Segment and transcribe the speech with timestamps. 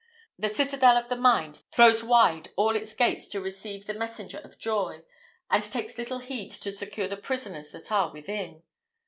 [0.39, 4.57] The citadel of the mind throws wide all its gates to receive the messenger of
[4.57, 5.03] joy,
[5.47, 8.63] and takes little heed to secure the prisoners that are within.